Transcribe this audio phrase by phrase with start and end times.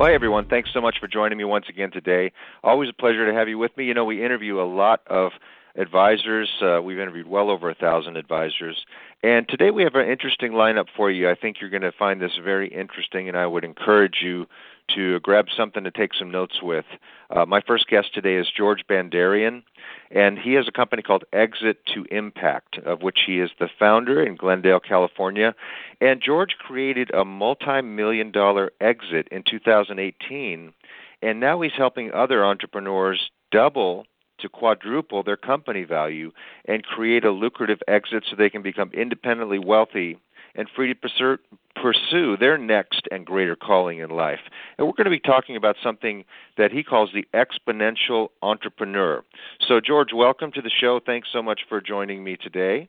[0.00, 0.46] Hi, everyone.
[0.46, 2.30] Thanks so much for joining me once again today.
[2.62, 3.84] Always a pleasure to have you with me.
[3.84, 5.32] You know, we interview a lot of
[5.74, 6.48] advisors.
[6.62, 8.86] Uh, we've interviewed well over a thousand advisors.
[9.24, 11.28] And today we have an interesting lineup for you.
[11.28, 14.46] I think you're going to find this very interesting, and I would encourage you
[14.94, 16.84] to grab something to take some notes with.
[17.30, 19.62] Uh, my first guest today is George Bandarian,
[20.10, 24.22] and he has a company called Exit to Impact, of which he is the founder
[24.22, 25.54] in Glendale, California.
[26.00, 30.72] And George created a multi million dollar exit in 2018,
[31.20, 34.06] and now he's helping other entrepreneurs double
[34.38, 36.32] to quadruple their company value
[36.64, 40.16] and create a lucrative exit so they can become independently wealthy
[40.58, 41.38] and free to
[41.80, 44.40] pursue their next and greater calling in life.
[44.76, 46.24] And we're going to be talking about something
[46.58, 49.22] that he calls the exponential entrepreneur.
[49.68, 51.00] So, George, welcome to the show.
[51.06, 52.88] Thanks so much for joining me today.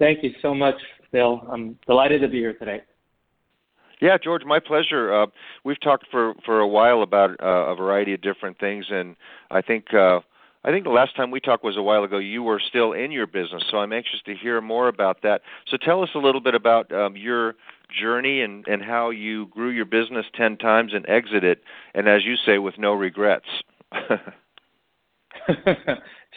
[0.00, 0.76] Thank you so much,
[1.12, 1.46] Bill.
[1.50, 2.82] I'm delighted to be here today.
[4.00, 5.12] Yeah, George, my pleasure.
[5.12, 5.26] Uh,
[5.64, 9.16] we've talked for for a while about uh, a variety of different things, and
[9.50, 10.20] I think uh,
[10.64, 12.18] I think the last time we talked was a while ago.
[12.18, 15.42] You were still in your business, so I'm anxious to hear more about that.
[15.68, 17.54] So tell us a little bit about um, your
[18.00, 21.58] journey and, and how you grew your business 10 times and exited,
[21.94, 23.46] and as you say, with no regrets.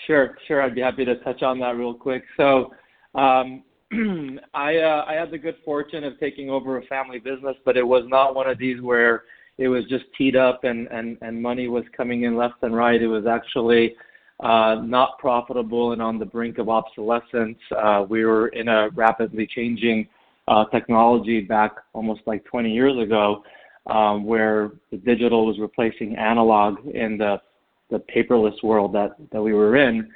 [0.07, 0.61] sure, sure.
[0.61, 2.23] I'd be happy to touch on that real quick.
[2.37, 2.73] So,
[3.15, 3.63] um,
[4.53, 7.85] I uh, I had the good fortune of taking over a family business, but it
[7.85, 9.23] was not one of these where
[9.57, 13.01] it was just teed up and and and money was coming in left and right.
[13.01, 13.95] It was actually
[14.41, 17.57] not profitable and on the brink of obsolescence.
[17.75, 20.07] Uh, we were in a rapidly changing
[20.47, 23.43] uh, technology back almost like 20 years ago,
[23.87, 27.41] um, where the digital was replacing analog in the
[27.89, 30.09] the paperless world that that we were in.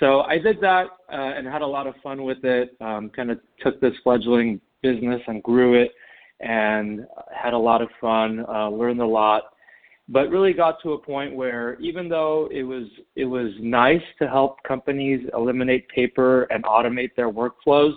[0.00, 2.76] So I did that uh, and had a lot of fun with it.
[2.80, 5.92] Um, kind of took this fledgling business and grew it,
[6.40, 8.44] and had a lot of fun.
[8.48, 9.44] Uh, learned a lot
[10.08, 14.26] but really got to a point where even though it was it was nice to
[14.26, 17.92] help companies eliminate paper and automate their workflows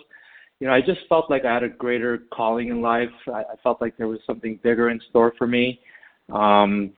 [0.59, 3.09] you know i just felt like i had a greater calling in life.
[3.27, 5.79] I, I felt like there was something bigger in store for me.
[6.31, 6.91] Um,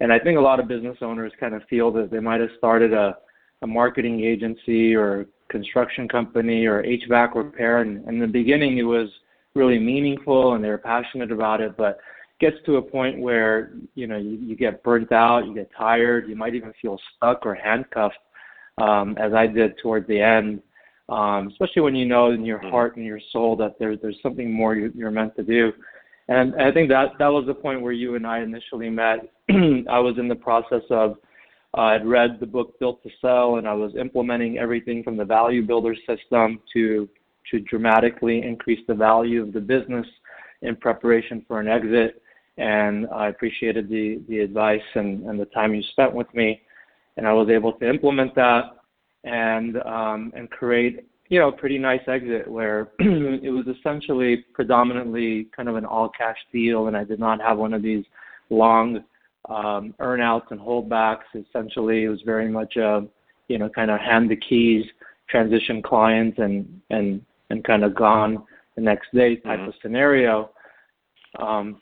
[0.00, 2.50] and i think a lot of business owners kind of feel that they might have
[2.56, 3.16] started a,
[3.62, 7.80] a marketing agency or construction company or hvac repair.
[7.80, 9.08] And, and in the beginning it was
[9.54, 11.98] really meaningful and they were passionate about it but
[12.40, 16.28] gets to a point where you know you, you get burnt out, you get tired,
[16.28, 18.16] you might even feel stuck or handcuffed,
[18.78, 20.62] um, as I did towards the end.
[21.08, 22.70] Um, especially when you know in your mm-hmm.
[22.70, 25.72] heart and your soul that there's there's something more you, you're meant to do.
[26.28, 29.28] And I think that that was the point where you and I initially met.
[29.50, 31.16] I was in the process of
[31.76, 35.24] uh, I'd read the book Built to Sell, and I was implementing everything from the
[35.24, 37.08] value builder system to
[37.50, 40.06] to dramatically increase the value of the business
[40.62, 42.22] in preparation for an exit
[42.60, 46.60] and I appreciated the the advice and, and the time you spent with me,
[47.16, 48.64] and I was able to implement that
[49.24, 55.48] and um, and create you know a pretty nice exit where it was essentially predominantly
[55.56, 58.04] kind of an all cash deal, and I did not have one of these
[58.50, 59.04] long
[59.48, 61.24] um, earnouts and holdbacks.
[61.34, 63.06] Essentially, it was very much a
[63.48, 64.84] you know kind of hand the keys,
[65.30, 68.44] transition clients, and and and kind of gone
[68.76, 69.68] the next day type mm-hmm.
[69.68, 70.50] of scenario.
[71.38, 71.80] Um,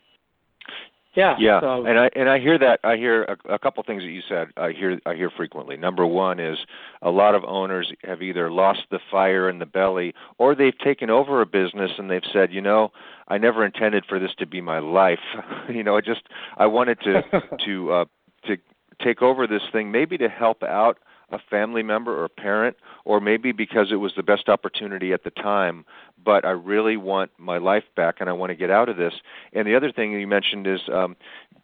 [1.19, 1.35] yeah.
[1.37, 1.59] Yeah.
[1.61, 1.85] So.
[1.85, 4.47] And I and I hear that I hear a, a couple things that you said.
[4.57, 5.75] I hear I hear frequently.
[5.75, 6.57] Number one is
[7.01, 11.09] a lot of owners have either lost the fire in the belly or they've taken
[11.09, 12.91] over a business and they've said, you know,
[13.27, 15.19] I never intended for this to be my life.
[15.69, 16.21] you know, I just
[16.57, 17.21] I wanted to
[17.65, 18.05] to uh
[18.45, 18.57] to
[19.03, 20.99] take over this thing maybe to help out
[21.31, 25.23] a family member or a parent, or maybe because it was the best opportunity at
[25.23, 25.85] the time.
[26.23, 29.13] But I really want my life back, and I want to get out of this.
[29.53, 31.15] And the other thing you mentioned is um,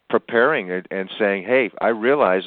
[0.08, 2.44] preparing and saying, "Hey, I realize."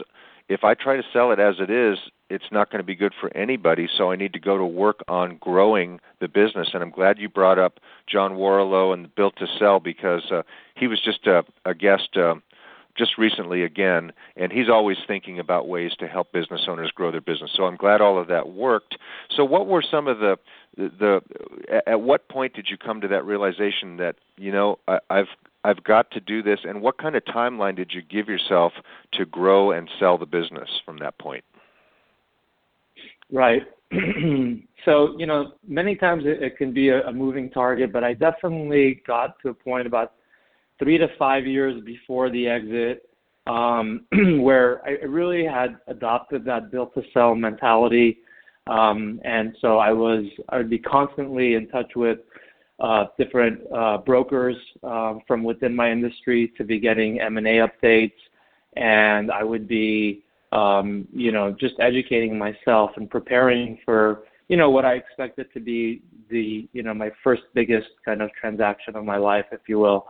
[0.50, 2.00] if I try to sell it as it is,
[2.30, 3.88] it's not going to be good for anybody.
[3.96, 6.70] So I need to go to work on growing the business.
[6.74, 10.42] And I'm glad you brought up John Warrillow and Built to Sell because uh,
[10.76, 12.18] he was just a, a guest.
[12.18, 12.36] Uh,
[13.00, 17.22] just recently again, and he's always thinking about ways to help business owners grow their
[17.22, 17.52] business.
[17.56, 18.98] So I'm glad all of that worked.
[19.36, 20.38] So what were some of the
[20.78, 21.22] the
[21.88, 25.28] at what point did you come to that realization that you know I, I've
[25.64, 28.74] I've got to do this, and what kind of timeline did you give yourself
[29.14, 31.44] to grow and sell the business from that point?
[33.32, 33.64] Right.
[34.86, 38.14] so you know, many times it, it can be a, a moving target, but I
[38.14, 40.14] definitely got to a point about
[40.80, 43.10] three to five years before the exit,
[43.48, 44.06] um,
[44.42, 48.20] where I really had adopted that built to sell mentality.
[48.68, 52.20] Um, and so I was, I would be constantly in touch with
[52.80, 58.14] uh, different uh, brokers uh, from within my industry to be getting M&A updates,
[58.78, 64.70] and I would be, um, you know, just educating myself and preparing for, you know,
[64.70, 69.04] what I expected to be the, you know, my first biggest kind of transaction of
[69.04, 70.08] my life, if you will.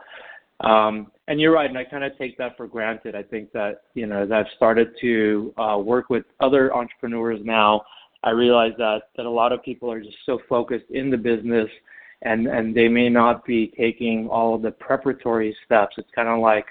[0.60, 3.14] Um, and you're right, and I kind of take that for granted.
[3.14, 7.82] I think that you know as I've started to uh, work with other entrepreneurs now,
[8.24, 11.68] I realize that that a lot of people are just so focused in the business,
[12.22, 15.94] and and they may not be taking all of the preparatory steps.
[15.98, 16.66] It's kind of like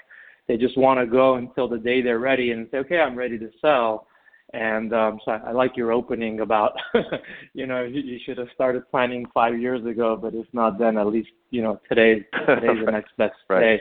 [0.46, 3.38] they just want to go until the day they're ready and say, okay, I'm ready
[3.38, 4.06] to sell.
[4.52, 6.72] And um, so I, I like your opening about,
[7.54, 10.98] you know, you, you should have started planning five years ago, but if not, then
[10.98, 13.80] at least you know today today's the next best right.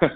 [0.00, 0.08] day.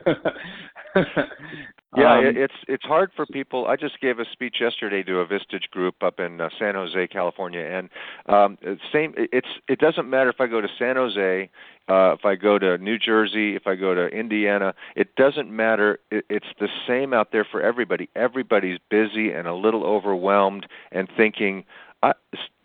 [0.95, 3.67] Yeah, um, it's it's hard for people.
[3.67, 7.07] I just gave a speech yesterday to a Vistage group up in uh, San Jose,
[7.09, 7.89] California, and
[8.35, 8.59] um,
[8.93, 9.15] same.
[9.17, 11.51] It's it doesn't matter if I go to San Jose,
[11.89, 14.75] uh, if I go to New Jersey, if I go to Indiana.
[14.97, 15.99] It doesn't matter.
[16.11, 18.09] It, it's the same out there for everybody.
[18.17, 21.65] Everybody's busy and a little overwhelmed and thinking,
[22.03, 22.13] I,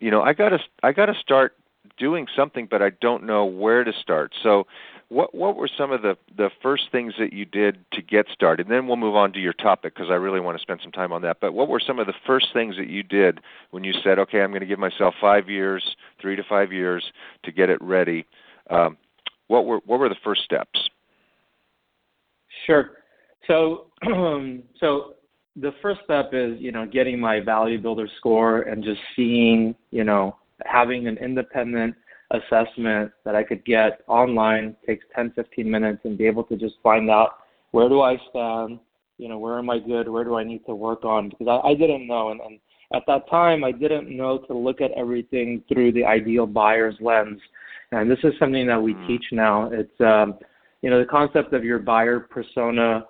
[0.00, 1.54] you know, I gotta I gotta start
[1.98, 4.32] doing something, but I don't know where to start.
[4.42, 4.66] So,
[5.10, 8.66] what what were some of the the first things that you did to get started?
[8.66, 10.92] And then we'll move on to your topic because I really want to spend some
[10.92, 11.38] time on that.
[11.40, 13.40] But what were some of the first things that you did
[13.70, 15.82] when you said, "Okay, I'm going to give myself five years,
[16.20, 17.04] three to five years
[17.44, 18.26] to get it ready"?
[18.70, 18.98] Um,
[19.46, 20.88] what were what were the first steps?
[22.66, 22.90] Sure.
[23.46, 23.86] So
[24.80, 25.14] so
[25.56, 30.04] the first step is you know getting my value builder score and just seeing you
[30.04, 31.94] know having an independent
[32.30, 36.74] assessment that I could get online takes 10, 15 minutes and be able to just
[36.82, 37.38] find out
[37.70, 38.78] where do I stand,
[39.18, 41.30] you know, where am I good, where do I need to work on?
[41.30, 42.30] Because I, I didn't know.
[42.30, 42.58] And, and
[42.94, 47.40] at that time, I didn't know to look at everything through the ideal buyer's lens.
[47.92, 49.06] And this is something that we mm.
[49.06, 49.70] teach now.
[49.72, 50.38] It's, um,
[50.82, 53.06] you know, the concept of your buyer persona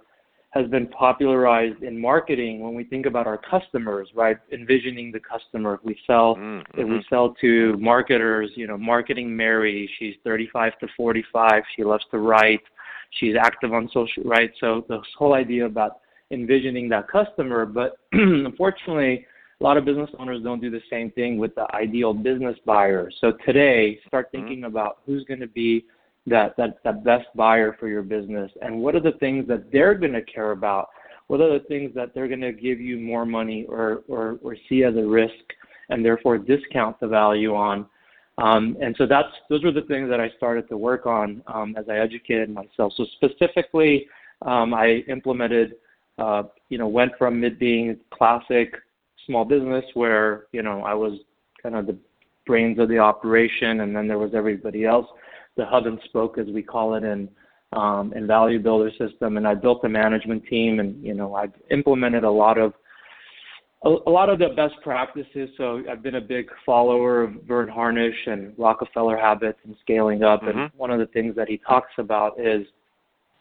[0.50, 4.38] has been popularized in marketing when we think about our customers, right?
[4.50, 5.74] Envisioning the customer.
[5.74, 6.80] If we sell, mm-hmm.
[6.80, 12.04] if we sell to marketers, you know, marketing Mary, she's 35 to 45, she loves
[12.12, 12.62] to write,
[13.20, 14.50] she's active on social, right?
[14.58, 15.98] So this whole idea about
[16.30, 19.26] envisioning that customer, but unfortunately,
[19.60, 23.10] a lot of business owners don't do the same thing with the ideal business buyer.
[23.20, 24.36] So today, start mm-hmm.
[24.36, 24.76] thinking mm-hmm.
[24.76, 25.84] about who's going to be
[26.30, 28.50] that that that best buyer for your business?
[28.62, 30.88] And what are the things that they're going to care about?
[31.28, 34.56] What are the things that they're going to give you more money or or or
[34.68, 35.32] see as a risk
[35.90, 37.86] and therefore discount the value on?
[38.38, 41.74] Um, and so that's those were the things that I started to work on um,
[41.76, 42.92] as I educated myself.
[42.96, 44.06] So specifically,
[44.42, 45.74] um, I implemented,
[46.18, 48.74] uh, you know, went from it being classic
[49.26, 51.18] small business where you know I was
[51.62, 51.98] kind of the
[52.46, 55.06] brains of the operation, and then there was everybody else,
[55.58, 57.28] the hub and spoke, as we call it, in
[57.74, 59.36] um, in Value Builder system.
[59.36, 62.72] And I built a management team, and you know I've implemented a lot of
[63.84, 65.50] a, a lot of the best practices.
[65.58, 70.42] So I've been a big follower of Verne Harnish and Rockefeller habits and scaling up.
[70.42, 70.58] Mm-hmm.
[70.58, 72.66] And one of the things that he talks about is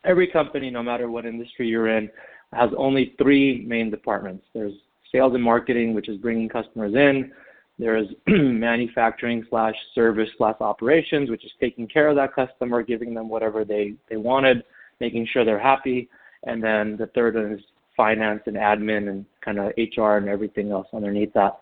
[0.04, 2.10] every company, no matter what industry you're in,
[2.54, 4.46] has only three main departments.
[4.54, 4.74] There's
[5.12, 7.32] sales and marketing, which is bringing customers in.
[7.80, 13.30] There's manufacturing slash service slash operations, which is taking care of that customer, giving them
[13.30, 14.64] whatever they, they wanted,
[15.00, 16.10] making sure they're happy.
[16.44, 17.62] And then the third one is
[17.96, 21.60] finance and admin and kind of HR and everything else underneath that.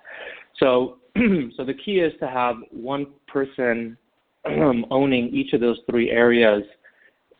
[0.59, 3.97] So, so the key is to have one person
[4.91, 6.63] owning each of those three areas,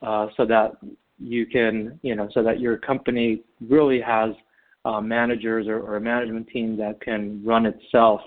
[0.01, 0.71] uh, so that
[1.19, 4.31] you can, you know, so that your company really has
[4.85, 8.21] uh, managers or, or, a management team that can run itself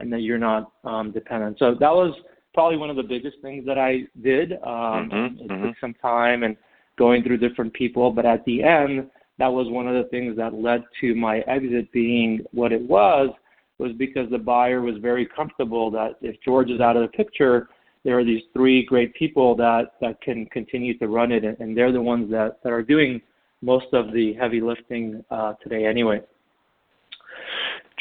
[0.00, 1.58] and that you're not um, dependent.
[1.58, 2.14] So that was
[2.54, 4.52] probably one of the biggest things that I did.
[4.54, 5.66] Um, mm-hmm, it mm-hmm.
[5.66, 6.56] took some time and
[6.98, 10.54] going through different people, but at the end, that was one of the things that
[10.54, 13.30] led to my exit being what it was
[13.78, 17.68] was because the buyer was very comfortable that if George is out of the picture,
[18.04, 21.92] there are these three great people that that can continue to run it, and, they're
[21.92, 23.20] the ones that that are doing
[23.62, 26.20] most of the heavy lifting uh, today anyway.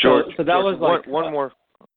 [0.01, 1.51] George, so, so that George, was like one, one uh, more.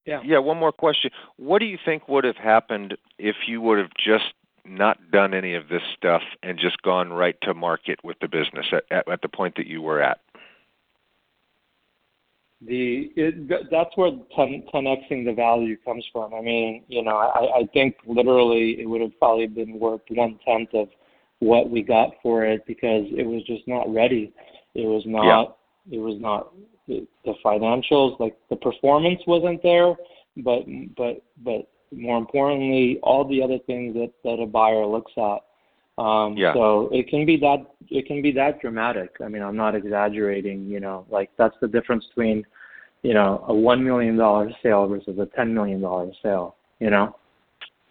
[0.06, 0.20] Yeah.
[0.24, 1.10] Yeah, one more question.
[1.36, 4.32] What do you think would have happened if you would have just
[4.64, 8.66] not done any of this stuff and just gone right to market with the business
[8.72, 10.20] at, at, at the point that you were at?
[12.66, 16.34] the it, that's where 10, 10xing the value comes from.
[16.34, 20.38] I mean, you know, I, I think literally it would have probably been worth one
[20.46, 20.88] tenth of
[21.38, 24.32] what we got for it because it was just not ready.
[24.74, 25.56] It was not.
[25.88, 25.96] Yeah.
[25.96, 26.52] It was not
[26.90, 29.94] the, the financials like the performance wasn't there,
[30.38, 30.64] but
[30.96, 36.02] but but more importantly, all the other things that that a buyer looks at.
[36.02, 36.52] Um, yeah.
[36.54, 39.16] So it can be that it can be that dramatic.
[39.24, 40.66] I mean, I'm not exaggerating.
[40.66, 42.44] You know, like that's the difference between,
[43.02, 46.56] you know, a one million dollar sale versus a ten million dollar sale.
[46.80, 47.16] You know.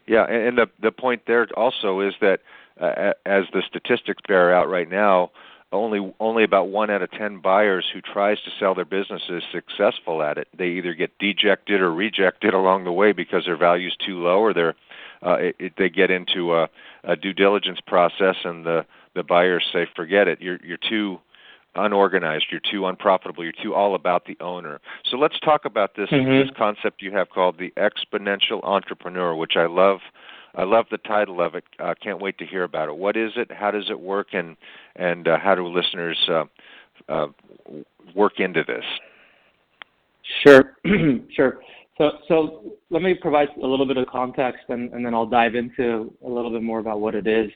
[0.08, 2.42] Yeah, and the the point there also is that
[2.82, 5.32] uh, as the statistics bear out right now,
[5.72, 9.44] only only about one out of ten buyers who tries to sell their business is
[9.52, 10.48] successful at it.
[10.58, 14.54] They either get dejected or rejected along the way because their value's too low, or
[14.54, 14.76] they're
[15.26, 16.70] uh, it, it, they get into a,
[17.04, 18.86] a due diligence process, and the
[19.16, 20.42] the buyers say, "Forget it.
[20.42, 21.20] You're you're too
[21.76, 22.48] unorganized.
[22.52, 23.44] You're too unprofitable.
[23.44, 26.48] You're too all about the owner." So let's talk about this mm-hmm.
[26.48, 30.00] this concept you have called the exponential entrepreneur, which I love
[30.56, 31.64] I love the title of it.
[31.80, 32.96] Uh, can't wait to hear about it.
[32.96, 33.52] What is it?
[33.52, 34.28] How does it work?
[34.34, 34.56] And
[34.96, 36.46] and uh, how do listeners uh,
[37.08, 37.28] uh,
[38.16, 38.84] work into this?
[40.44, 40.76] Sure,
[41.36, 41.60] sure.
[41.98, 45.56] So so let me provide a little bit of context, and, and then I'll dive
[45.56, 47.52] into a little bit more about what it is.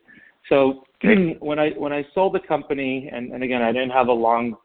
[0.50, 0.84] So
[1.40, 4.58] when I when I sold the company, and, and again I didn't have a long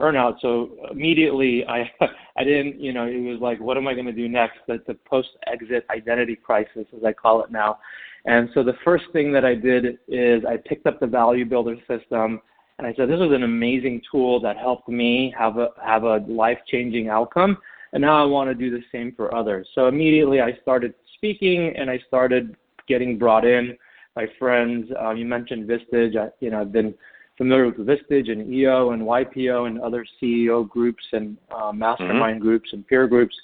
[0.00, 0.36] earnout.
[0.40, 1.90] So immediately I
[2.36, 4.58] I didn't you know it was like what am I going to do next?
[4.66, 7.78] The, the post exit identity crisis as I call it now.
[8.24, 11.76] And so the first thing that I did is I picked up the Value Builder
[11.86, 12.40] system
[12.78, 16.18] and I said this was an amazing tool that helped me have a have a
[16.28, 17.56] life changing outcome.
[17.92, 19.66] And now I want to do the same for others.
[19.74, 22.54] So immediately I started speaking and I started
[22.86, 23.76] getting brought in
[24.14, 24.90] by friends.
[25.00, 26.16] Uh, you mentioned Vistage.
[26.16, 26.94] I, you know I've been
[27.36, 32.48] familiar with Vistage and EO and YPO and other CEO groups and uh, mastermind mm-hmm.
[32.48, 33.34] groups and peer groups.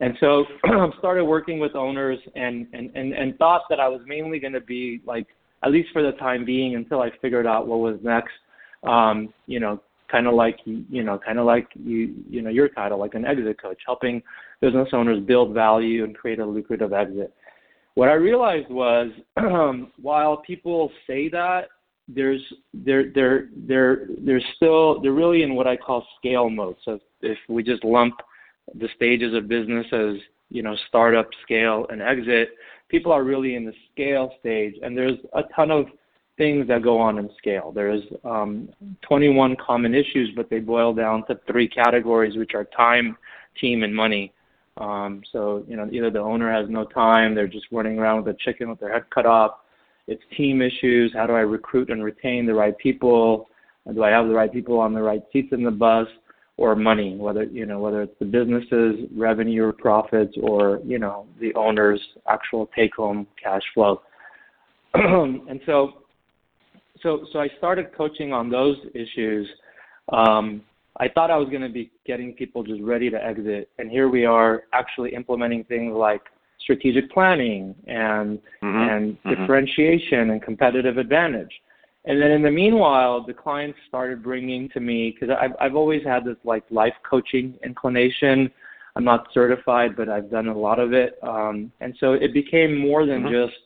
[0.00, 4.00] And so I started working with owners and, and, and, and thought that I was
[4.06, 5.26] mainly going to be like,
[5.64, 8.32] at least for the time being, until I figured out what was next,
[8.86, 12.68] um, you know, kind of like, you know, kind of like you, you know, your
[12.68, 14.22] title, like an exit coach, helping
[14.60, 17.32] business owners build value and create a lucrative exit.
[17.94, 21.68] What I realized was, um, while people say that,
[22.08, 22.40] there's
[22.72, 26.76] they're they're they're they're still they're really in what I call scale mode.
[26.84, 28.14] So if we just lump
[28.74, 30.16] the stages of business as
[30.50, 32.50] you know startup, scale, and exit,
[32.88, 35.86] people are really in the scale stage, and there's a ton of
[36.36, 37.72] things that go on in scale.
[37.72, 38.68] There's um,
[39.02, 43.16] 21 common issues, but they boil down to three categories, which are time,
[43.60, 44.32] team, and money.
[44.76, 48.34] Um, so you know either the owner has no time, they're just running around with
[48.34, 49.52] a chicken with their head cut off
[50.06, 51.12] it's team issues.
[51.14, 53.48] How do I recruit and retain the right people?
[53.92, 56.06] Do I have the right people on the right seats in the bus?
[56.56, 61.26] Or money, whether you know whether it's the business's revenue or profits, or you know
[61.40, 64.02] the owner's actual take-home cash flow.
[64.94, 66.04] and so,
[67.02, 69.48] so so I started coaching on those issues.
[70.12, 70.62] Um,
[71.00, 74.08] I thought I was going to be getting people just ready to exit, and here
[74.08, 76.22] we are actually implementing things like
[76.64, 78.66] strategic planning and mm-hmm.
[78.66, 79.30] and mm-hmm.
[79.30, 81.52] differentiation and competitive advantage.
[82.06, 86.02] And then in the meanwhile, the clients started bringing to me because I've I've always
[86.04, 88.50] had this like life coaching inclination.
[88.96, 91.18] I'm not certified, but I've done a lot of it.
[91.22, 93.46] Um, and so it became more than mm-hmm.
[93.46, 93.58] just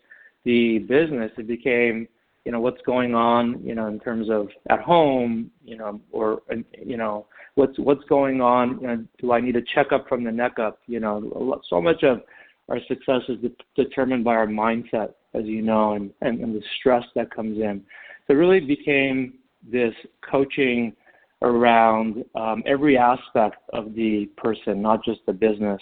[0.45, 1.33] the business.
[1.37, 2.09] It became
[2.49, 6.41] you know what's going on you know in terms of at home you know or
[6.83, 7.27] you know
[7.57, 10.79] what's what's going on you know do i need a checkup from the neck up
[10.87, 12.23] you know so much of
[12.69, 16.63] our success is de- determined by our mindset, as you know, and, and, and the
[16.79, 17.83] stress that comes in.
[18.27, 19.35] So it really became
[19.71, 19.95] this
[20.29, 20.95] coaching
[21.43, 25.81] around um, every aspect of the person, not just the business.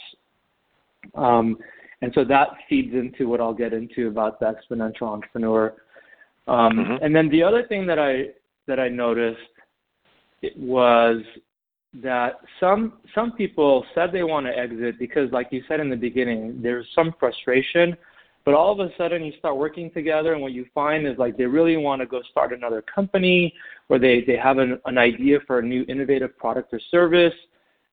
[1.15, 1.59] Um,
[2.03, 5.75] and so that feeds into what I'll get into about the exponential entrepreneur.
[6.47, 7.05] Um, mm-hmm.
[7.05, 8.29] And then the other thing that I
[8.67, 9.39] that I noticed
[10.57, 11.23] was
[12.03, 15.97] that some some people said they want to exit because like you said in the
[15.97, 17.97] beginning there's some frustration
[18.47, 21.37] But all of a sudden, you start working together, and what you find is like
[21.37, 23.53] they really want to go start another company,
[23.89, 27.35] or they they have an, an idea for a new innovative product or service.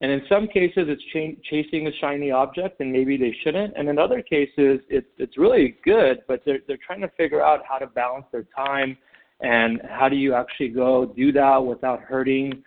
[0.01, 3.73] And in some cases, it's ch- chasing a shiny object, and maybe they shouldn't.
[3.75, 7.61] And in other cases, it's it's really good, but they're they're trying to figure out
[7.67, 8.95] how to balance their time
[9.41, 12.63] and how do you actually go do that without hurting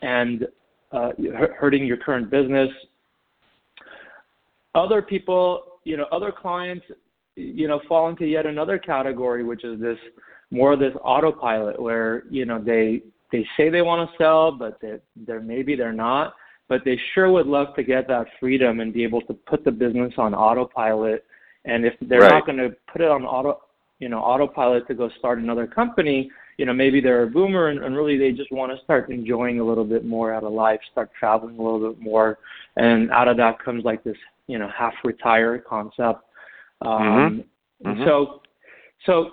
[0.00, 0.46] and
[0.92, 1.10] uh,
[1.58, 2.70] hurting your current business.
[4.74, 6.84] Other people, you know, other clients,
[7.34, 9.98] you know, fall into yet another category, which is this
[10.50, 13.02] more of this autopilot, where you know they
[13.32, 16.34] they say they want to sell, but they're, they're maybe they're not,
[16.68, 19.70] but they sure would love to get that freedom and be able to put the
[19.70, 21.24] business on autopilot.
[21.64, 22.30] And if they're right.
[22.30, 23.60] not going to put it on auto,
[23.98, 27.82] you know, autopilot to go start another company, you know, maybe they're a boomer and,
[27.84, 30.80] and really they just want to start enjoying a little bit more out of life,
[30.90, 32.38] start traveling a little bit more,
[32.76, 36.20] and out of that comes like this, you know, half retired concept.
[36.82, 37.44] Um,
[37.82, 37.88] mm-hmm.
[37.88, 38.04] Mm-hmm.
[38.04, 38.42] So,
[39.04, 39.30] so,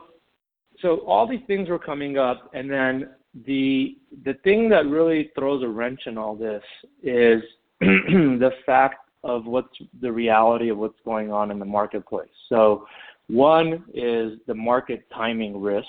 [0.82, 3.10] so all these things were coming up, and then
[3.46, 6.64] the the thing that really throws a wrench in all this
[7.02, 7.42] is
[7.80, 12.30] the fact of what's the reality of what's going on in the marketplace.
[12.50, 12.86] So,
[13.28, 15.88] one is the market timing risk.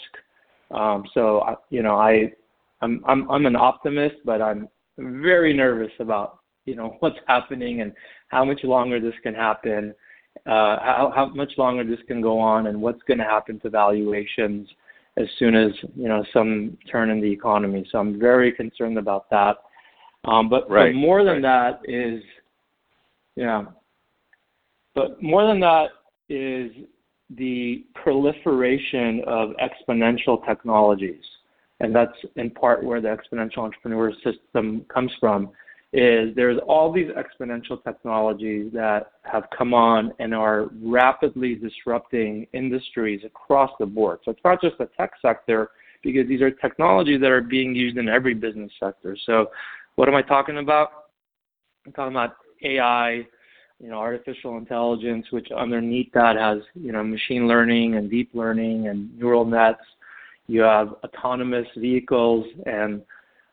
[0.74, 2.32] Um, so you know, I
[2.80, 7.92] I'm I'm I'm an optimist, but I'm very nervous about you know what's happening and
[8.28, 9.94] how much longer this can happen,
[10.46, 13.70] uh, how how much longer this can go on, and what's going to happen to
[13.70, 14.68] valuations
[15.16, 17.86] as soon as you know some turn in the economy.
[17.90, 19.56] So I'm very concerned about that.
[20.24, 20.92] Um, but, right.
[20.92, 21.78] but more than right.
[21.82, 22.22] that is,
[23.36, 23.64] yeah.
[24.94, 25.88] But more than that
[26.28, 26.70] is
[27.30, 31.22] the proliferation of exponential technologies.
[31.80, 35.50] And that's in part where the exponential entrepreneur system comes from
[35.92, 43.20] is there's all these exponential technologies that have come on and are rapidly disrupting industries
[43.24, 44.18] across the board.
[44.24, 45.70] So it's not just the tech sector
[46.02, 49.16] because these are technologies that are being used in every business sector.
[49.24, 49.46] So
[49.94, 50.88] what am I talking about?
[51.86, 53.24] I'm talking about AI,
[53.80, 58.88] you know, artificial intelligence, which underneath that has, you know, machine learning and deep learning
[58.88, 59.80] and neural nets.
[60.46, 63.02] You have autonomous vehicles and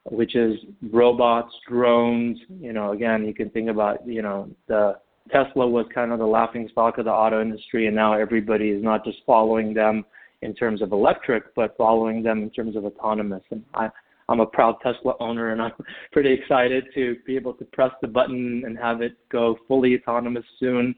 [0.05, 0.57] which is
[0.91, 2.37] robots, drones.
[2.59, 4.97] You know, again, you can think about, you know, the
[5.31, 8.83] Tesla was kind of the laughing stock of the auto industry, and now everybody is
[8.83, 10.03] not just following them
[10.41, 13.43] in terms of electric, but following them in terms of autonomous.
[13.51, 13.89] And I,
[14.31, 15.73] I'm a proud Tesla owner, and I'm
[16.11, 20.45] pretty excited to be able to press the button and have it go fully autonomous
[20.59, 20.95] soon.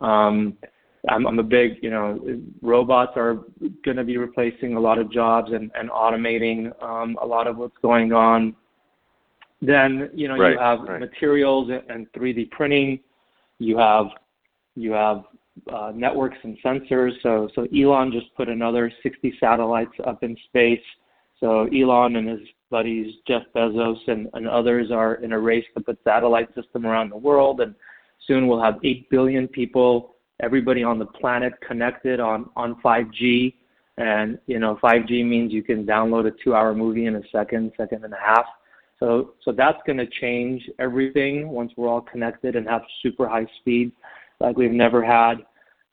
[0.00, 0.56] Um,
[1.08, 3.44] I'm, I'm a big, you know, robots are
[3.84, 7.56] going to be replacing a lot of jobs and, and automating um, a lot of
[7.58, 8.56] what's going on.
[9.62, 11.00] Then, you know, right, you have right.
[11.00, 13.00] materials and 3D printing.
[13.58, 14.06] You have
[14.74, 15.24] you have
[15.72, 17.12] uh, networks and sensors.
[17.22, 20.80] So, so Elon just put another 60 satellites up in space.
[21.40, 25.82] So Elon and his buddies Jeff Bezos and, and others are in a race to
[25.82, 27.74] put satellite system around the world, and
[28.26, 33.54] soon we'll have 8 billion people everybody on the planet connected on on 5G.
[33.98, 38.04] And you know, 5G means you can download a two-hour movie in a second, second
[38.04, 38.44] and a half.
[39.00, 43.46] So so that's going to change everything once we're all connected and have super high
[43.60, 43.92] speed
[44.40, 45.36] like we've never had.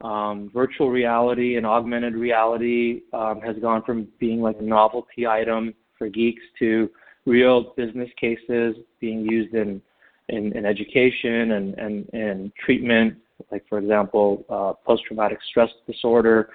[0.01, 5.73] Um, virtual reality and augmented reality um, has gone from being like a novelty item
[5.97, 6.89] for geeks to
[7.25, 9.82] real business cases being used in
[10.29, 13.17] in, in education and, and, and treatment
[13.51, 16.49] like for example, uh, post-traumatic stress disorder.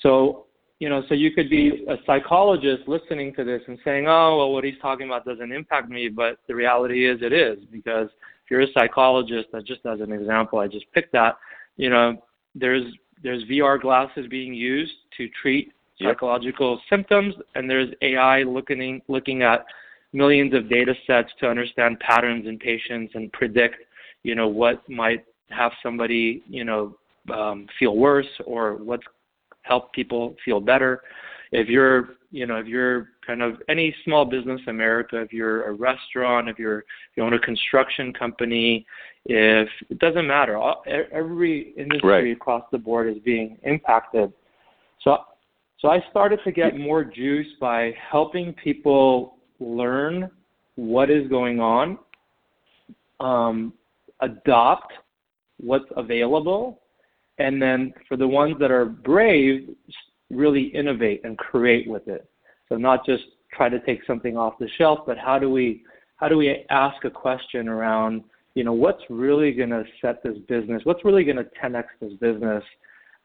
[0.00, 0.46] So,
[0.78, 4.52] you know, so you could be a psychologist listening to this and saying, "Oh, well,
[4.52, 8.08] what he's talking about doesn't impact me," but the reality is, it is because
[8.44, 11.36] if you're a psychologist, that just as an example, I just picked that.
[11.76, 12.22] You know,
[12.54, 12.84] there's
[13.22, 16.10] there's VR glasses being used to treat yep.
[16.10, 19.64] psychological symptoms, and there's AI looking looking at
[20.12, 23.76] millions of data sets to understand patterns in patients and predict,
[24.22, 26.96] you know, what might have somebody, you know,
[27.32, 29.04] um, feel worse or what's
[29.62, 31.02] help people feel better.
[31.52, 35.64] If you're, you know, if you're kind of any small business in America, if you're
[35.64, 38.86] a restaurant, if you're if you own a construction company,
[39.26, 42.32] if it doesn't matter, all, every industry right.
[42.32, 44.32] across the board is being impacted.
[45.02, 45.18] So,
[45.78, 50.30] so I started to get more juice by helping people learn
[50.76, 51.98] what is going on,
[53.20, 53.74] um,
[54.20, 54.92] adopt
[55.60, 56.80] what's available,
[57.38, 59.68] and then for the ones that are brave,
[60.32, 62.28] really innovate and create with it.
[62.68, 65.82] So not just try to take something off the shelf, but how do we
[66.16, 70.36] how do we ask a question around you know what's really going to set this
[70.46, 72.62] business what's really going to 10x this business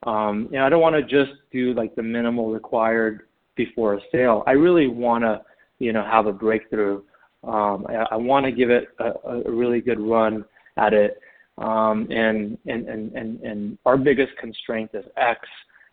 [0.04, 3.22] um, you know, I don't want to just do like the minimal required
[3.56, 4.44] before a sale.
[4.46, 5.42] I really want to,
[5.80, 7.02] you know, have a breakthrough.
[7.44, 10.46] Um, I, I want to give it a, a really good run
[10.78, 11.20] at it.
[11.58, 15.40] Um, and, and, and, and, and our biggest constraint is X.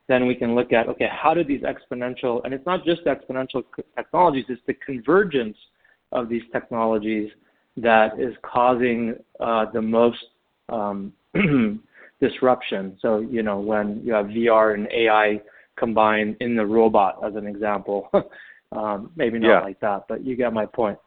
[0.06, 3.62] Then we can look at, okay, how do these exponential, and it's not just exponential
[3.96, 5.56] technologies, it's the convergence
[6.12, 7.30] of these technologies
[7.76, 10.24] that is causing uh, the most
[10.68, 11.12] um,
[12.20, 12.96] disruption.
[13.00, 15.40] So, you know, when you have VR and AI
[15.76, 18.10] combined in the robot, as an example,
[18.72, 19.60] um, maybe not yeah.
[19.60, 20.98] like that, but you get my point.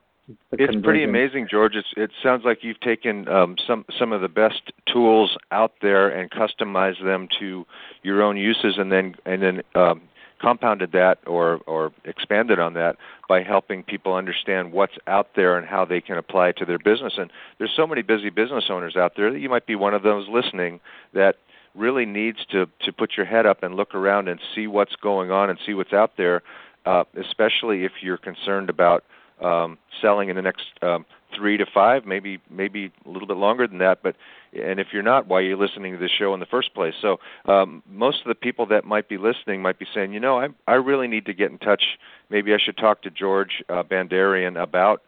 [0.51, 1.75] It's pretty amazing, George.
[1.75, 6.09] It's, it sounds like you've taken um, some some of the best tools out there
[6.09, 7.65] and customized them to
[8.03, 10.01] your own uses, and then and then um,
[10.39, 12.95] compounded that or or expanded on that
[13.27, 16.79] by helping people understand what's out there and how they can apply it to their
[16.79, 17.13] business.
[17.17, 20.03] And there's so many busy business owners out there that you might be one of
[20.03, 20.79] those listening
[21.13, 21.35] that
[21.75, 25.31] really needs to to put your head up and look around and see what's going
[25.31, 26.41] on and see what's out there,
[26.85, 29.03] uh, especially if you're concerned about
[29.41, 33.67] um, selling in the next um, three to five, maybe maybe a little bit longer
[33.67, 33.99] than that.
[34.03, 34.15] But
[34.53, 36.93] and if you're not, why are you listening to this show in the first place?
[37.01, 40.39] So um, most of the people that might be listening might be saying, you know,
[40.39, 41.83] I I really need to get in touch.
[42.29, 45.01] Maybe I should talk to George uh, Bandarian about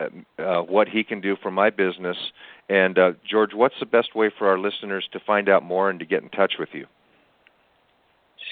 [0.00, 2.16] uh, what he can do for my business.
[2.68, 5.98] And uh, George, what's the best way for our listeners to find out more and
[5.98, 6.86] to get in touch with you?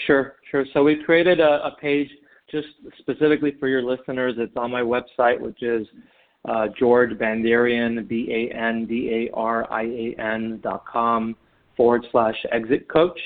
[0.07, 0.65] Sure, sure.
[0.73, 2.09] So we created a, a page
[2.51, 4.35] just specifically for your listeners.
[4.37, 5.87] It's on my website, which is
[6.49, 11.37] uh, George Bandarian, B A N D A R I A N dot com
[11.77, 13.19] forward slash exit coach.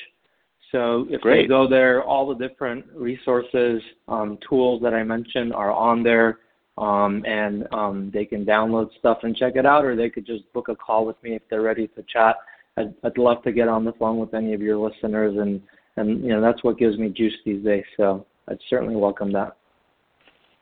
[0.73, 1.43] So if Great.
[1.43, 6.41] they go there, all the different resources, um, tools that I mentioned are on there,
[6.77, 10.53] um, and um, they can download stuff and check it out, or they could just
[10.53, 12.37] book a call with me if they're ready to chat.
[12.77, 15.63] I'd, I'd love to get on the phone with any of your listeners, and
[15.97, 17.85] and you know that's what gives me juice these days.
[17.97, 19.57] So I'd certainly welcome that.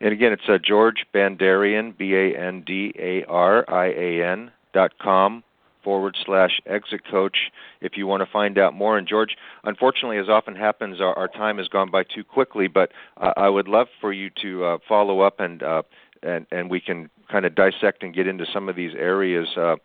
[0.01, 4.51] And again, it's uh, George Bandarian, B A N D A R I A N
[4.73, 5.45] dot com
[5.85, 7.37] forward slash exit coach
[7.81, 8.97] if you want to find out more.
[8.97, 12.91] And George, unfortunately, as often happens, our, our time has gone by too quickly, but
[13.19, 15.83] uh, I would love for you to uh, follow up and, uh,
[16.23, 19.77] and, and we can kind of dissect and get into some of these areas uh,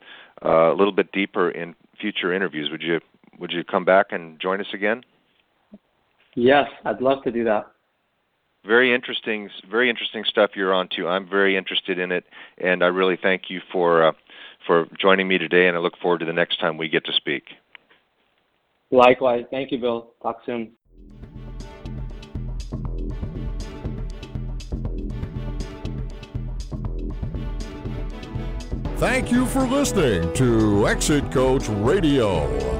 [0.44, 2.70] uh, a little bit deeper in future interviews.
[2.72, 3.02] Would you,
[3.38, 5.04] would you come back and join us again?
[6.36, 7.68] Yes, I'd love to do that
[8.66, 11.08] very interesting very interesting stuff you're on to.
[11.08, 12.26] I'm very interested in it
[12.58, 14.12] and i really thank you for uh,
[14.68, 17.14] for joining me today and i look forward to the next time we get to
[17.14, 17.44] speak.
[18.92, 19.46] Likewise.
[19.52, 20.14] Thank you bill.
[20.22, 20.72] Talk soon.
[29.00, 32.79] Thank you for listening to Exit Coach Radio.